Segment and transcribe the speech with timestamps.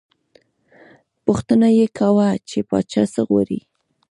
[1.25, 3.59] پوښتنه یې کاوه، چې پاچا څه غواړي.